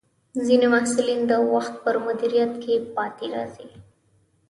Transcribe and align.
ځینې 0.45 0.67
محصلین 0.73 1.21
د 1.31 1.33
وخت 1.53 1.73
پر 1.83 1.95
مدیریت 2.05 2.51
کې 2.63 2.75
پاتې 2.95 3.25
راځي. 3.33 3.69